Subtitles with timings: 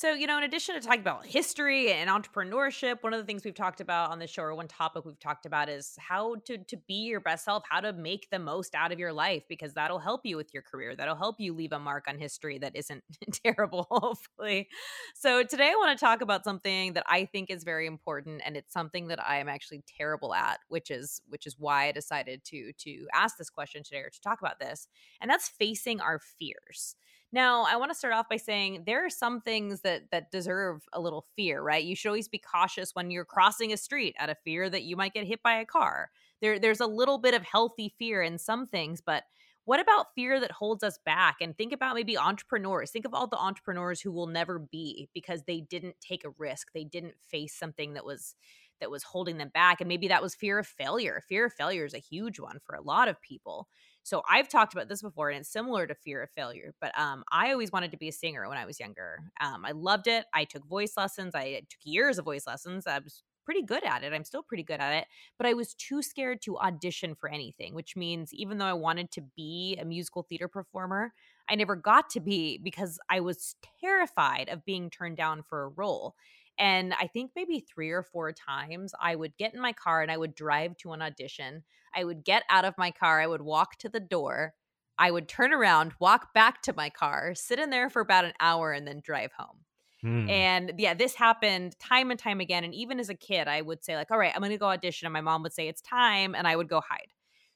[0.00, 3.44] So, you know, in addition to talking about history and entrepreneurship, one of the things
[3.44, 6.56] we've talked about on the show, or one topic we've talked about, is how to
[6.56, 9.74] to be your best self, how to make the most out of your life, because
[9.74, 10.96] that'll help you with your career.
[10.96, 13.04] That'll help you leave a mark on history that isn't
[13.44, 14.68] terrible, hopefully.
[15.14, 18.56] So today I want to talk about something that I think is very important, and
[18.56, 22.42] it's something that I am actually terrible at, which is which is why I decided
[22.44, 24.88] to to ask this question today or to talk about this,
[25.20, 26.96] and that's facing our fears.
[27.32, 30.82] Now, I want to start off by saying there are some things that that deserve
[30.92, 31.84] a little fear, right?
[31.84, 34.96] You should always be cautious when you're crossing a street out of fear that you
[34.96, 36.10] might get hit by a car.
[36.40, 39.24] There there's a little bit of healthy fear in some things, but
[39.64, 41.36] what about fear that holds us back?
[41.40, 42.90] And think about maybe entrepreneurs.
[42.90, 46.72] Think of all the entrepreneurs who will never be because they didn't take a risk.
[46.72, 48.34] They didn't face something that was
[48.80, 51.22] that was holding them back and maybe that was fear of failure.
[51.28, 53.68] Fear of failure is a huge one for a lot of people.
[54.02, 56.74] So I've talked about this before, and it's similar to fear of failure.
[56.80, 59.20] But um, I always wanted to be a singer when I was younger.
[59.40, 60.26] Um, I loved it.
[60.34, 61.34] I took voice lessons.
[61.34, 62.86] I took years of voice lessons.
[62.86, 64.12] I was pretty good at it.
[64.12, 65.06] I'm still pretty good at it,
[65.36, 69.10] but I was too scared to audition for anything, which means even though I wanted
[69.12, 71.12] to be a musical theater performer,
[71.48, 75.68] I never got to be because I was terrified of being turned down for a
[75.68, 76.14] role.
[76.60, 80.12] And I think maybe three or four times I would get in my car and
[80.12, 81.64] I would drive to an audition.
[81.94, 84.54] I would get out of my car, I would walk to the door,
[84.98, 88.34] I would turn around, walk back to my car, sit in there for about an
[88.38, 89.56] hour, and then drive home.
[90.02, 90.28] Hmm.
[90.28, 92.64] And yeah, this happened time and time again.
[92.64, 94.66] And even as a kid, I would say, like, all right, I'm going to go
[94.66, 95.06] audition.
[95.06, 96.34] And my mom would say, it's time.
[96.34, 97.08] And I would go hide.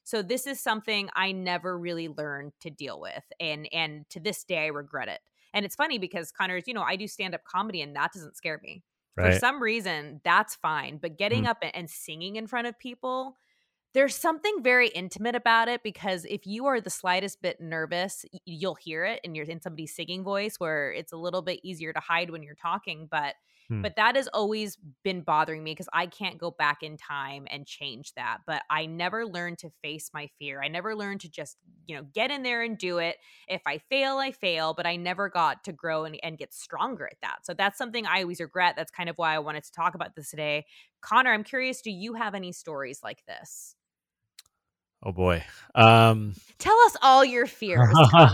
[0.04, 3.24] So this is something I never really learned to deal with.
[3.40, 5.20] And and to this day I regret it.
[5.54, 8.36] And it's funny because Connor's, you know, I do stand up comedy and that doesn't
[8.36, 8.82] scare me.
[9.20, 10.98] For some reason, that's fine.
[10.98, 11.46] But getting Mm.
[11.46, 13.36] up and, and singing in front of people,
[13.94, 18.74] there's something very intimate about it because if you are the slightest bit nervous, you'll
[18.74, 22.00] hear it and you're in somebody's singing voice where it's a little bit easier to
[22.00, 23.34] hide when you're talking, but
[23.68, 23.84] Hmm.
[23.84, 27.66] but that has always been bothering me because I can't go back in time and
[27.66, 28.38] change that.
[28.46, 30.62] But I never learned to face my fear.
[30.62, 33.16] I never learned to just, you know, get in there and do it.
[33.46, 37.06] If I fail, I fail, but I never got to grow and, and get stronger
[37.06, 37.44] at that.
[37.44, 38.74] So that's something I always regret.
[38.74, 40.64] That's kind of why I wanted to talk about this today.
[41.02, 43.76] Connor, I'm curious, do you have any stories like this?
[45.04, 45.44] Oh boy.
[45.74, 48.30] Um, Tell us all your fears, all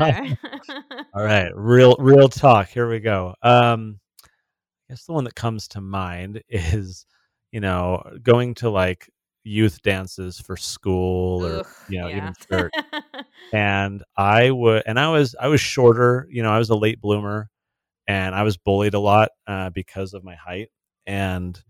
[1.14, 1.50] right.
[1.54, 2.68] Real, real talk.
[2.68, 3.34] Here we go.
[3.42, 7.06] Um, I guess the one that comes to mind is,
[7.50, 9.10] you know, going to like
[9.42, 12.16] youth dances for school or Ugh, you know yeah.
[12.18, 12.72] even church.
[13.52, 16.28] and I would, and I was, I was shorter.
[16.30, 17.48] You know, I was a late bloomer,
[18.06, 20.68] and I was bullied a lot uh, because of my height.
[21.04, 21.60] And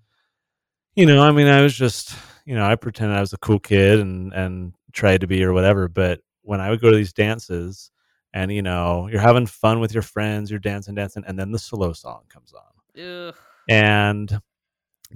[0.95, 3.61] you know, I mean, I was just, you know, I pretended I was a cool
[3.61, 5.89] kid and and tried to be or whatever.
[5.89, 7.91] But when I would go to these dances,
[8.33, 11.59] and you know, you're having fun with your friends, you're dancing, dancing, and then the
[11.59, 13.35] slow song comes on, Ugh.
[13.69, 14.41] and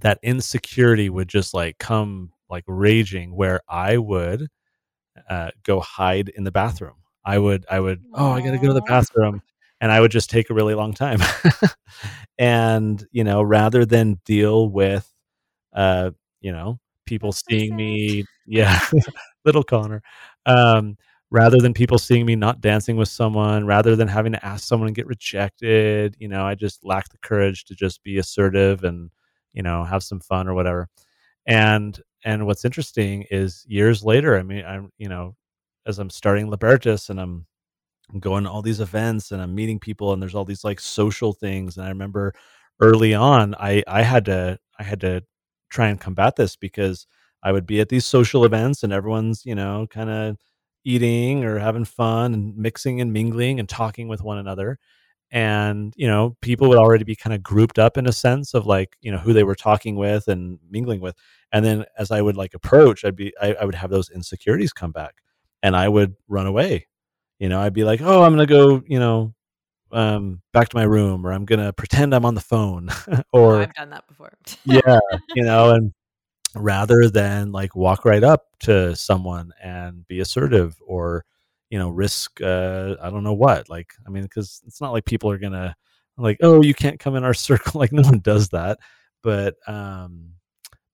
[0.00, 4.48] that insecurity would just like come like raging, where I would
[5.28, 6.96] uh, go hide in the bathroom.
[7.24, 9.40] I would, I would, oh, I got to go to the bathroom,
[9.80, 11.20] and I would just take a really long time.
[12.38, 15.10] and you know, rather than deal with,
[15.72, 16.10] uh,
[16.40, 18.80] you know, people seeing me, yeah,
[19.44, 20.02] little Connor,
[20.46, 20.96] um,
[21.30, 24.88] rather than people seeing me not dancing with someone, rather than having to ask someone
[24.88, 29.10] and get rejected, you know, I just lacked the courage to just be assertive and
[29.52, 30.88] you know have some fun or whatever.
[31.46, 35.36] And and what's interesting is years later, I mean, I'm you know,
[35.86, 37.46] as I'm starting Libertas and I'm
[38.12, 40.80] I'm going to all these events and I'm meeting people and there's all these like
[40.80, 41.76] social things.
[41.76, 42.34] And I remember
[42.80, 45.22] early on, I I had to I had to
[45.70, 47.06] try and combat this because
[47.44, 50.36] I would be at these social events and everyone's you know kind of
[50.84, 54.78] eating or having fun and mixing and mingling and talking with one another.
[55.30, 58.66] And you know people would already be kind of grouped up in a sense of
[58.66, 61.16] like you know who they were talking with and mingling with.
[61.52, 64.72] And then as i would like approach i'd be I, I would have those insecurities
[64.72, 65.14] come back
[65.62, 66.86] and i would run away.
[67.40, 69.34] You know i'd be like oh i'm gonna go you know
[69.92, 73.60] um back to my room or i'm gonna pretend i'm on the phone Oh, or
[73.62, 74.32] I've done that before.
[74.64, 74.98] yeah
[75.34, 75.92] you know and
[76.54, 81.24] rather than like walk right up to someone and be assertive or
[81.70, 85.04] you know risk uh i don't know what like i mean because it's not like
[85.04, 85.74] people are gonna
[86.16, 88.78] like oh you can't come in our circle like no one does that
[89.22, 90.30] but um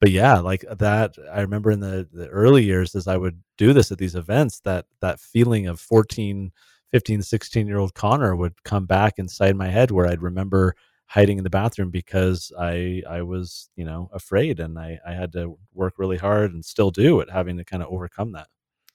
[0.00, 3.72] but yeah like that i remember in the the early years as i would do
[3.72, 6.50] this at these events that that feeling of 14
[6.90, 10.74] 15 16 year old connor would come back inside my head where i'd remember
[11.10, 15.32] hiding in the bathroom because I I was you know afraid and I I had
[15.34, 18.48] to work really hard and still do at having to kind of overcome that.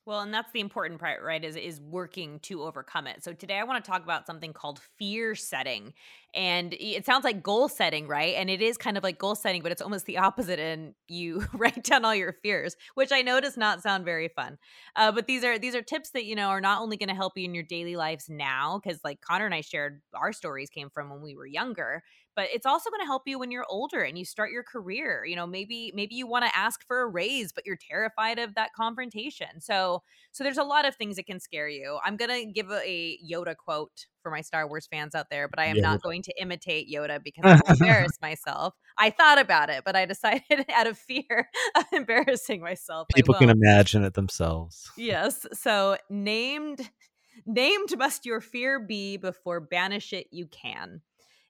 [0.06, 1.44] Well, and that's the important part, right?
[1.44, 3.24] Is is working to overcome it.
[3.24, 5.94] So today I want to talk about something called fear setting.
[6.36, 8.36] And it sounds like goal setting, right?
[8.36, 10.60] And it is kind of like goal setting, but it's almost the opposite.
[10.60, 14.60] And you write down all your fears, which I know does not sound very fun.
[14.96, 17.16] Uh, but these are these are tips that you know are not only going to
[17.16, 20.70] help you in your daily lives now, because like Connor and I shared, our stories
[20.70, 22.04] came from when we were younger
[22.36, 25.24] but it's also going to help you when you're older and you start your career
[25.26, 28.56] you know maybe maybe you want to ask for a raise but you're terrified of
[28.56, 29.95] that confrontation so
[30.32, 31.98] so there's a lot of things that can scare you.
[32.04, 35.48] I'm going to give a, a, yoda quote for my star wars fans out there
[35.48, 38.74] but i am not going to imitate yoda because i embarrass myself.
[38.98, 40.42] I thought about it but i decided
[40.74, 44.92] out of fear of embarrassing myself people can imagine it themselves.
[44.98, 46.90] Yes so named
[47.46, 51.02] named must your fear be before banish it you can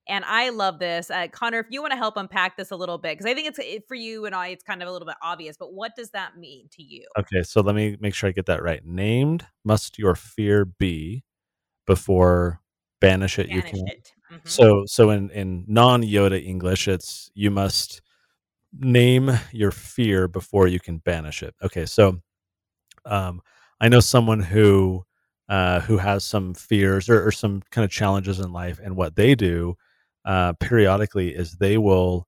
[0.07, 1.09] and I love this.
[1.09, 3.47] Uh, Connor, if you want to help unpack this a little bit, because I think
[3.47, 5.95] it's it, for you and I, it's kind of a little bit obvious, but what
[5.95, 7.05] does that mean to you?
[7.17, 8.85] Okay, so let me make sure I get that right.
[8.85, 11.23] Named must your fear be
[11.87, 12.61] before
[13.01, 13.85] banish it banish you can.
[13.85, 14.37] Mm-hmm.
[14.43, 18.01] So so in in non Yoda English, it's you must
[18.77, 21.55] name your fear before you can banish it.
[21.63, 22.19] Okay, so
[23.05, 23.41] um,
[23.79, 25.05] I know someone who
[25.47, 29.15] uh, who has some fears or, or, some kind of challenges in life, and what
[29.15, 29.77] they do
[30.25, 32.27] uh, periodically is they will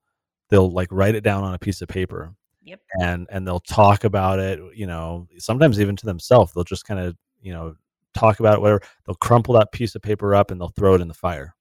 [0.49, 2.33] they'll like write it down on a piece of paper
[2.63, 2.79] yep.
[3.01, 6.99] and and they'll talk about it you know sometimes even to themselves they'll just kind
[6.99, 7.75] of you know
[8.13, 11.01] talk about it whatever they'll crumple that piece of paper up and they'll throw it
[11.01, 11.55] in the fire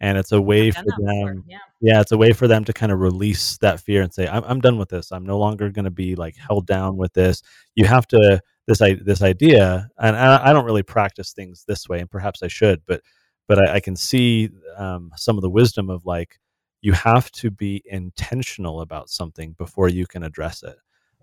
[0.00, 1.58] and it's a way for them yeah.
[1.80, 2.00] yeah.
[2.00, 4.60] it's a way for them to kind of release that fear and say i'm, I'm
[4.60, 7.42] done with this i'm no longer going to be like held down with this
[7.74, 12.00] you have to this this idea and I, I don't really practice things this way
[12.00, 13.00] and perhaps i should but
[13.48, 16.38] but I, I can see um, some of the wisdom of like
[16.82, 20.76] you have to be intentional about something before you can address it.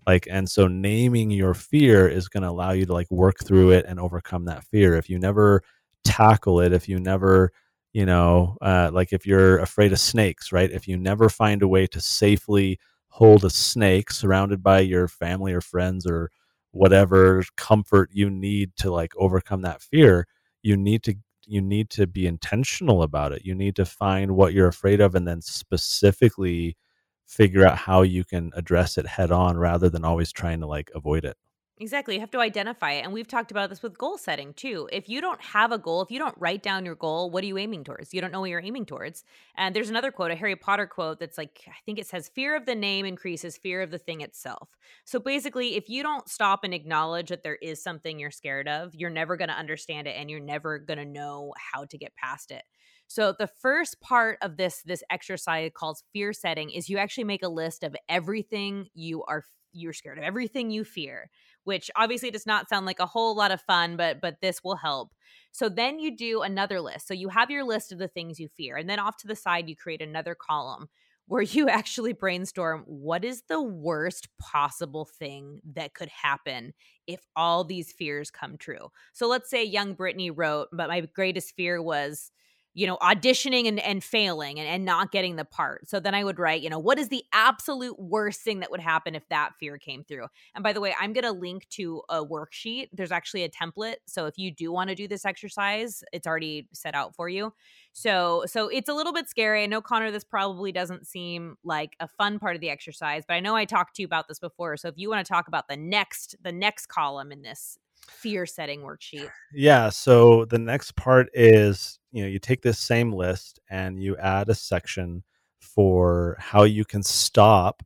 [0.05, 3.71] Like and so naming your fear is going to allow you to like work through
[3.71, 4.95] it and overcome that fear.
[4.95, 5.63] If you never
[6.03, 7.51] tackle it if you never
[7.93, 10.71] you know uh, like if you're afraid of snakes right?
[10.71, 12.79] If you never find a way to safely
[13.09, 16.29] hold a snake surrounded by your family or friends or
[16.71, 20.27] whatever comfort you need to like overcome that fear
[20.61, 21.15] you need to
[21.47, 23.45] you need to be intentional about it.
[23.45, 26.77] You need to find what you're afraid of and then specifically
[27.25, 30.91] figure out how you can address it head on rather than always trying to like
[30.95, 31.37] avoid it.
[31.77, 32.13] Exactly.
[32.13, 33.03] You have to identify it.
[33.03, 34.87] And we've talked about this with goal setting too.
[34.93, 37.47] If you don't have a goal, if you don't write down your goal, what are
[37.47, 38.13] you aiming towards?
[38.13, 39.25] You don't know what you're aiming towards.
[39.57, 42.55] And there's another quote, a Harry Potter quote that's like, I think it says, fear
[42.55, 44.69] of the name increases fear of the thing itself.
[45.03, 48.95] So basically, if you don't stop and acknowledge that there is something you're scared of,
[48.95, 52.15] you're never going to understand it and you're never going to know how to get
[52.15, 52.63] past it.
[53.07, 57.43] So the first part of this this exercise called fear setting is you actually make
[57.43, 59.43] a list of everything you are
[59.73, 61.29] you're scared of, everything you fear
[61.65, 64.77] which obviously does not sound like a whole lot of fun, but but this will
[64.77, 65.13] help.
[65.51, 67.07] So then you do another list.
[67.07, 69.35] So you have your list of the things you fear, and then off to the
[69.35, 70.87] side you create another column
[71.27, 76.71] where you actually brainstorm what is the worst possible thing that could happen
[77.07, 78.89] if all these fears come true.
[79.13, 82.31] So let's say young Brittany wrote, but my greatest fear was
[82.75, 85.87] you know, auditioning and, and failing and, and not getting the part.
[85.87, 88.81] So then I would write, you know, what is the absolute worst thing that would
[88.81, 90.27] happen if that fear came through?
[90.53, 92.89] And by the way, I'm going to link to a worksheet.
[92.91, 93.95] There's actually a template.
[94.07, 97.53] So if you do want to do this exercise, it's already set out for you.
[97.93, 99.63] So so it's a little bit scary.
[99.63, 103.35] I know Connor this probably doesn't seem like a fun part of the exercise, but
[103.35, 104.75] I know I talked to you about this before.
[104.75, 107.77] So if you want to talk about the next the next column in this
[108.09, 109.29] fear setting worksheet.
[109.53, 109.89] Yeah.
[109.89, 114.49] So the next part is you know you take this same list and you add
[114.49, 115.23] a section
[115.59, 117.83] for how you can stop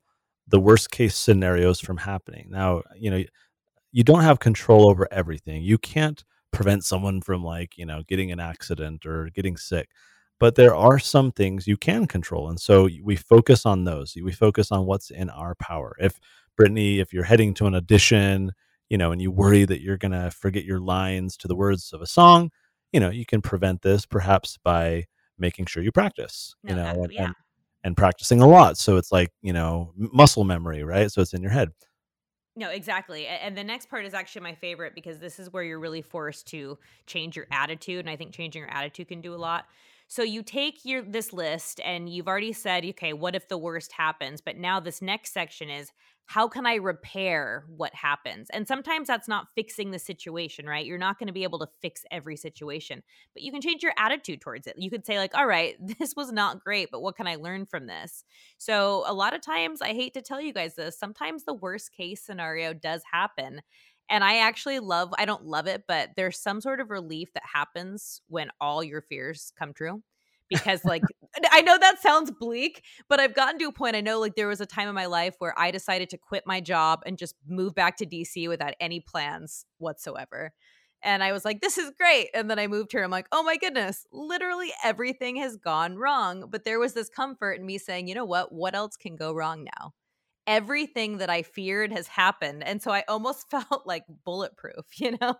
[0.47, 2.47] the worst case scenarios from happening.
[2.49, 3.23] Now you know
[3.91, 5.63] you don't have control over everything.
[5.63, 9.89] You can't prevent someone from like you know getting an accident or getting sick
[10.39, 14.31] but there are some things you can control and so we focus on those we
[14.31, 16.19] focus on what's in our power if
[16.57, 18.51] brittany if you're heading to an audition
[18.89, 21.93] you know, and you worry that you're going to forget your lines to the words
[21.93, 22.51] of a song,
[22.91, 25.05] you know, you can prevent this perhaps by
[25.37, 27.25] making sure you practice, you know, and, yeah.
[27.25, 27.35] and,
[27.83, 28.77] and practicing a lot.
[28.77, 31.11] So it's like, you know, muscle memory, right?
[31.11, 31.69] So it's in your head.
[32.55, 33.25] No, exactly.
[33.25, 36.47] And the next part is actually my favorite because this is where you're really forced
[36.47, 37.99] to change your attitude.
[37.99, 39.65] And I think changing your attitude can do a lot.
[40.09, 43.91] So you take your this list and you've already said, okay, what if the worst
[43.91, 44.41] happens?
[44.41, 45.91] But now this next section is
[46.25, 48.49] how can I repair what happens?
[48.51, 50.85] And sometimes that's not fixing the situation, right?
[50.85, 53.03] You're not going to be able to fix every situation,
[53.35, 54.75] but you can change your attitude towards it.
[54.77, 57.67] You could say, like, all right, this was not great, but what can I learn
[57.67, 58.23] from this?
[58.57, 61.91] So, a lot of times, I hate to tell you guys this, sometimes the worst
[61.93, 63.61] case scenario does happen.
[64.09, 67.43] And I actually love, I don't love it, but there's some sort of relief that
[67.53, 70.01] happens when all your fears come true
[70.49, 71.03] because like
[71.51, 74.47] I know that sounds bleak, but I've gotten to a point I know like there
[74.47, 77.35] was a time in my life where I decided to quit my job and just
[77.47, 80.51] move back to DC without any plans whatsoever.
[81.01, 82.29] And I was like, this is great.
[82.33, 83.03] And then I moved here.
[83.03, 86.45] I'm like, oh my goodness, literally everything has gone wrong.
[86.49, 88.51] But there was this comfort in me saying, you know what?
[88.51, 89.93] What else can go wrong now?
[90.49, 92.63] Everything that I feared has happened.
[92.63, 95.35] And so I almost felt like bulletproof, you know?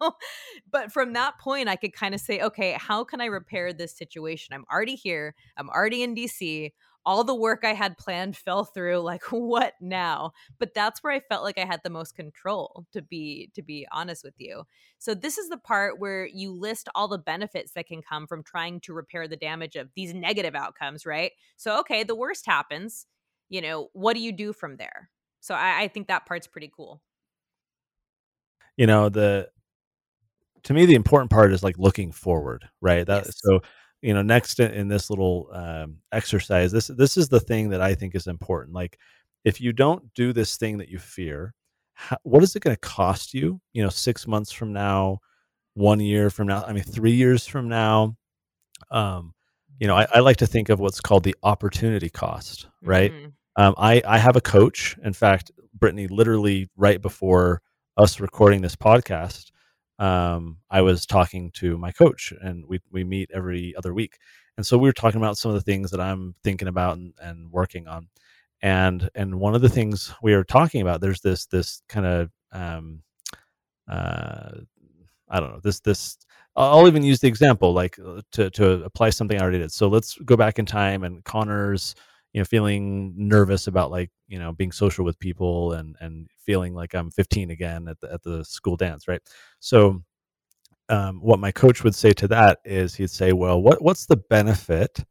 [0.71, 3.97] but from that point, I could kind of say, okay, how can I repair this
[3.97, 4.53] situation?
[4.53, 6.71] I'm already here, I'm already in DC.
[7.05, 8.99] All the work I had planned fell through.
[8.99, 10.33] Like, what now?
[10.59, 13.87] But that's where I felt like I had the most control, to be to be
[13.91, 14.63] honest with you.
[14.99, 18.43] So this is the part where you list all the benefits that can come from
[18.43, 21.31] trying to repair the damage of these negative outcomes, right?
[21.55, 23.07] So okay, the worst happens
[23.49, 25.09] you know, what do you do from there?
[25.41, 27.01] So I, I think that part's pretty cool.
[28.77, 29.49] You know, the
[30.63, 33.05] to me the important part is like looking forward, right?
[33.05, 33.35] That yes.
[33.43, 33.61] so
[34.01, 37.81] you know next in, in this little um, exercise this this is the thing that
[37.81, 38.97] i think is important like
[39.45, 41.53] if you don't do this thing that you fear
[41.93, 45.19] how, what is it going to cost you you know six months from now
[45.73, 48.15] one year from now i mean three years from now
[48.91, 49.33] um
[49.79, 53.29] you know i, I like to think of what's called the opportunity cost right mm-hmm.
[53.59, 54.97] Um, I I have a coach.
[55.03, 57.61] In fact, Brittany, literally right before
[57.97, 59.51] us recording this podcast,
[59.99, 64.17] um, I was talking to my coach, and we we meet every other week.
[64.55, 67.13] And so we were talking about some of the things that I'm thinking about and,
[67.21, 68.07] and working on.
[68.61, 72.31] And and one of the things we were talking about, there's this this kind of
[72.53, 73.03] um,
[73.89, 74.51] uh,
[75.27, 76.17] I don't know this this
[76.55, 79.73] I'll even use the example like uh, to to apply something I already did.
[79.73, 81.93] So let's go back in time and Connor's
[82.33, 86.73] you know feeling nervous about like you know being social with people and and feeling
[86.73, 89.21] like i'm 15 again at the at the school dance right?
[89.59, 90.03] So
[90.89, 94.17] um, what my coach would say to that is he'd say well what what's the
[94.17, 95.03] benefit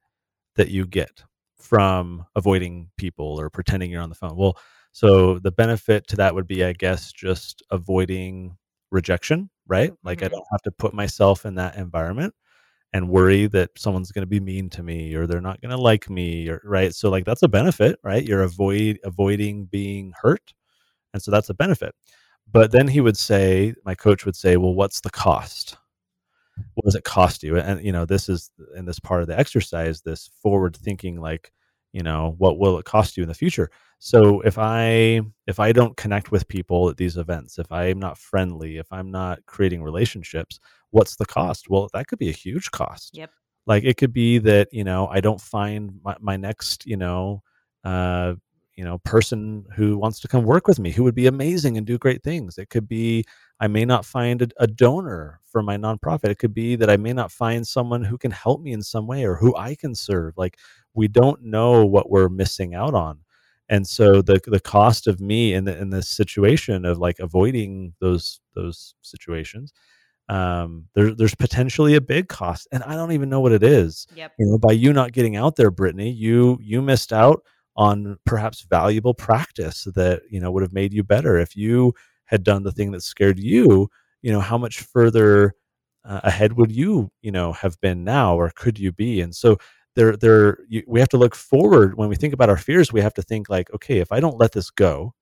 [0.56, 1.22] that you get
[1.56, 4.37] from avoiding people or pretending you're on the phone?
[4.37, 4.58] Well
[4.92, 8.56] so the benefit to that would be i guess just avoiding
[8.90, 9.92] rejection right?
[10.02, 10.26] Like mm-hmm.
[10.26, 12.34] i don't have to put myself in that environment
[12.92, 15.76] and worry that someone's going to be mean to me or they're not going to
[15.80, 16.95] like me or right?
[16.95, 18.25] So like that's a benefit right?
[18.25, 20.52] You're avoid avoiding being hurt
[21.14, 21.95] and so that's a benefit.
[22.50, 25.76] But then he would say my coach would say well what's the cost?
[26.75, 27.59] What does it cost you?
[27.59, 31.52] And you know this is in this part of the exercise this forward thinking like
[31.92, 33.71] you know what will it cost you in the future?
[34.00, 38.16] So if i if i don't connect with people at these events if i'm not
[38.18, 41.68] friendly if i'm not creating relationships what's the cost?
[41.68, 43.16] Well that could be a huge cost.
[43.16, 43.30] Yep.
[43.66, 47.42] Like it could be that you know i don't find my, my next you know
[47.85, 48.35] uh
[48.75, 51.87] you know person who wants to come work with me who would be amazing and
[51.87, 52.59] do great things.
[52.59, 53.25] It could be
[53.61, 56.30] i may not find a, a, donor for my nonprofit.
[56.30, 59.07] It could be that i may not find someone who can help me in some
[59.07, 60.35] way or who i can serve.
[60.37, 60.59] Like
[60.95, 63.21] we don't know what we're missing out on.
[63.68, 67.95] And so the the cost of me in the in this situation of like avoiding
[68.00, 69.73] those those situations
[70.28, 74.06] um there, there's potentially a big cost and i don't even know what it is.
[74.14, 74.32] Yep.
[74.38, 77.42] you know by you not getting out there brittany you you missed out
[77.78, 81.38] on perhaps valuable practice that you know would have made you better.
[81.38, 81.94] If you
[82.25, 83.88] had done the thing that scared you
[84.20, 85.54] you know how much further
[86.04, 89.20] uh, ahead would you you know have been now or could you be?
[89.20, 89.58] And so
[89.94, 91.97] there there you, we have to look forward.
[91.97, 94.38] When we think about our fears we have to think like okay if i don't
[94.38, 95.14] let this go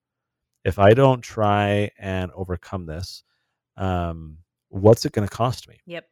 [0.64, 3.22] if i don't try and overcome this
[3.76, 6.06] um what's it going to cost me yep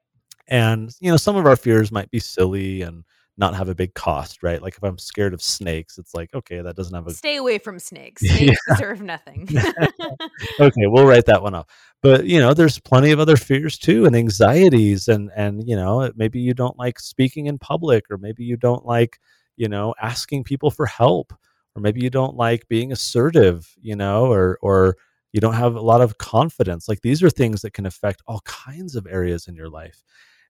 [0.49, 3.04] and you know some of our fears might be silly and
[3.37, 4.62] not have a big cost, right?
[4.62, 7.58] Like if I'm scared of snakes, it's like, okay, that doesn't have a stay away
[7.58, 8.23] from snakes.
[8.26, 8.75] Snakes yeah.
[8.75, 9.49] deserve nothing.
[10.61, 11.66] okay, we'll write that one off.
[12.00, 16.11] But you know, there's plenty of other fears too and anxieties and and you know,
[16.14, 19.18] maybe you don't like speaking in public or maybe you don't like,
[19.56, 21.32] you know, asking people for help
[21.75, 24.96] or maybe you don't like being assertive, you know, or or
[25.34, 26.88] you don't have a lot of confidence.
[26.88, 30.04] Like these are things that can affect all kinds of areas in your life.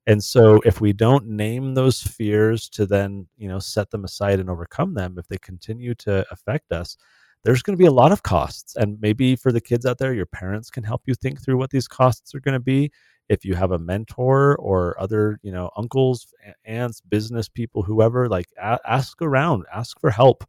[0.06, 4.40] And so if we don't name those fears to then, you know, set them aside
[4.40, 6.96] and overcome them, if they continue to affect us,
[7.44, 8.76] there's going to be a lot of costs.
[8.76, 11.70] And maybe for the kids out there, your parents can help you think through what
[11.70, 12.90] these costs are going to be.
[13.30, 16.26] if you have a mentor or other you know uncles
[16.66, 20.44] aunts business people whoever like a- ask around ask for help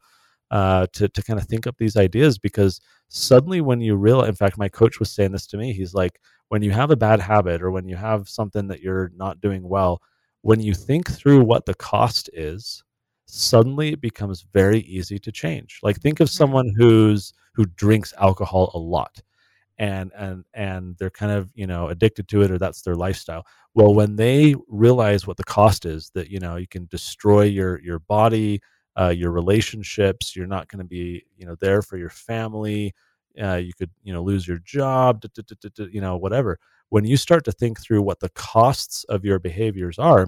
[0.51, 4.35] uh, to to kind of think up these ideas because suddenly when you realize in
[4.35, 7.19] fact my coach was saying this to me he's like when you have a bad
[7.19, 10.01] habit or when you have something that you're not doing well
[10.41, 12.83] when you think through what the cost is
[13.25, 16.37] suddenly it becomes very easy to change like think of mm-hmm.
[16.37, 19.21] someone who's who drinks alcohol a lot
[19.77, 23.45] and and and they're kind of you know addicted to it or that's their lifestyle
[23.73, 27.81] well when they realize what the cost is that you know you can destroy your
[27.81, 28.61] your body
[28.99, 32.93] uh, your relationships you're not going to be you know there for your family
[33.41, 35.23] uh, you could you know lose your job
[35.77, 36.57] you know whatever
[36.89, 40.27] when you start to think through what the costs of your behaviors are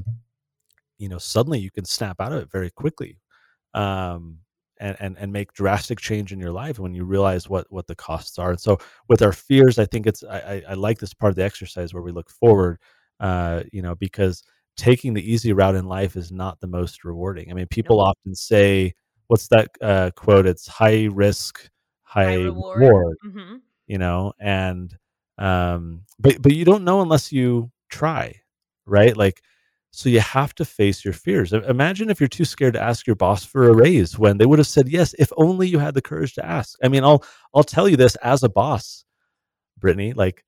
[0.97, 3.19] you know suddenly you can snap out of it very quickly
[3.74, 4.39] um,
[4.79, 7.95] and, and and make drastic change in your life when you realize what what the
[7.95, 8.51] costs are.
[8.51, 11.43] And so with our fears, I think it's I, I like this part of the
[11.43, 12.79] exercise where we look forward,
[13.19, 14.43] uh, you know, because
[14.77, 17.51] taking the easy route in life is not the most rewarding.
[17.51, 18.10] I mean, people nope.
[18.10, 18.93] often say,
[19.27, 21.69] "What's that uh, quote?" It's high risk,
[22.03, 22.79] high, high reward.
[22.79, 23.55] reward mm-hmm.
[23.88, 24.96] You know, and
[25.38, 28.36] um, but but you don't know unless you try,
[28.86, 29.15] right?
[29.15, 29.41] Like
[29.91, 31.53] so you have to face your fears.
[31.53, 34.60] Imagine if you're too scared to ask your boss for a raise when they would
[34.60, 36.77] have said yes if only you had the courage to ask.
[36.84, 37.24] I mean, I'll
[37.55, 39.05] I'll tell you this as a boss,
[39.79, 40.43] Brittany, like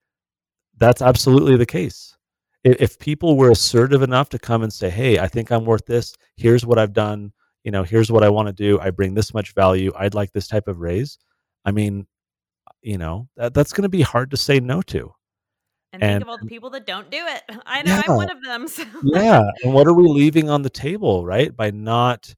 [0.76, 2.16] that's absolutely the case.
[2.62, 6.14] If people were assertive enough to come and say, "Hey, I think I'm worth this.
[6.36, 7.32] Here's what I've done.
[7.64, 8.78] You know, here's what I want to do.
[8.80, 9.92] I bring this much value.
[9.96, 11.18] I'd like this type of raise."
[11.64, 12.06] I mean,
[12.82, 15.12] you know, that, that's going to be hard to say no to.
[15.92, 17.42] And, and think of all the people that don't do it.
[17.66, 18.68] I know yeah, I'm one of them.
[18.68, 18.84] So.
[19.02, 19.42] yeah.
[19.62, 21.54] And what are we leaving on the table, right?
[21.54, 22.34] By not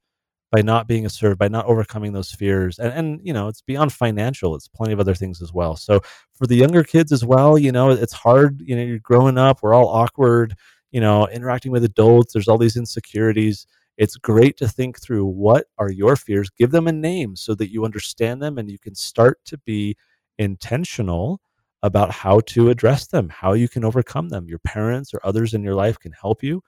[0.52, 2.78] by not being assertive, by not overcoming those fears.
[2.78, 4.54] And and you know, it's beyond financial.
[4.56, 5.76] It's plenty of other things as well.
[5.76, 6.00] So
[6.34, 9.60] for the younger kids as well, you know, it's hard, you know, you're growing up,
[9.62, 10.54] we're all awkward,
[10.92, 13.66] you know, interacting with adults, there's all these insecurities.
[13.98, 17.70] It's great to think through what are your fears, give them a name so that
[17.72, 19.96] you understand them and you can start to be
[20.38, 21.40] intentional
[21.82, 24.48] about how to address them, how you can overcome them.
[24.48, 26.62] Your parents or others in your life can help you.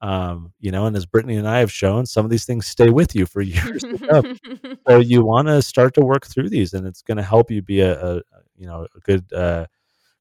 [0.00, 2.88] Um, you know, and as Brittany and I have shown, some of these things stay
[2.90, 6.86] with you for years to so you want to start to work through these, and
[6.86, 8.14] it's going to help you be a, a,
[8.56, 9.66] you know a good uh,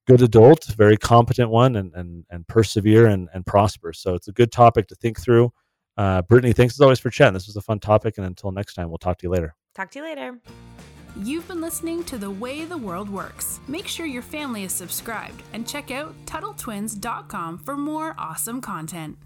[0.08, 3.94] good adult, very competent one, and and and persevere and and prosper.
[3.94, 5.52] So it's a good topic to think through.
[5.96, 7.34] Uh, Brittany, thanks as always for chatting.
[7.34, 9.56] This was a fun topic, and until next time, we'll talk to you later.
[9.76, 10.40] Talk to you later.
[11.24, 13.60] You've been listening to The Way the World Works.
[13.68, 19.18] Make sure your family is subscribed and check out TuttleTwins.com for more awesome content.